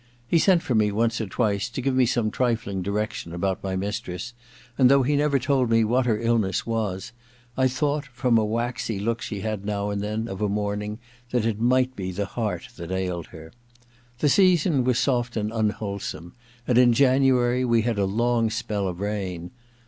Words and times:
He 0.27 0.39
sent 0.39 0.63
for 0.63 0.73
me 0.73 0.91
once 0.91 1.21
or 1.21 1.27
twice 1.27 1.69
to 1.69 1.79
give 1.79 1.93
me 1.93 2.07
some 2.07 2.31
trifling 2.31 2.81
direction 2.81 3.35
about 3.35 3.63
my 3.63 3.75
mistress, 3.75 4.33
and 4.75 4.89
though 4.89 5.03
he 5.03 5.15
never 5.15 5.37
told 5.37 5.69
me 5.69 5.83
what 5.83 6.07
her 6.07 6.17
illness 6.19 6.65
was, 6.65 7.11
I 7.55 7.67
thought, 7.67 8.07
from 8.07 8.35
a 8.35 8.43
waxy 8.43 8.99
look 8.99 9.21
she 9.21 9.41
had 9.41 9.63
now 9.63 9.91
and 9.91 10.01
then 10.01 10.27
of 10.27 10.41
a 10.41 10.49
morning, 10.49 10.97
that 11.29 11.45
it 11.45 11.59
might 11.61 11.95
be 11.95 12.09
the 12.11 12.25
heart 12.25 12.69
that 12.77 12.91
ailed 12.91 13.27
her. 13.27 13.51
The 14.17 14.29
season 14.29 14.83
was 14.85 14.97
soft 14.97 15.37
and 15.37 15.53
unwholesome, 15.53 16.33
and 16.67 16.79
in 16.79 16.93
January 16.93 17.63
we 17.63 17.83
had 17.83 17.99
a 17.99 18.05
long 18.05 18.49
spell 18.49 18.87
of 18.87 19.01
rain. 19.01 19.51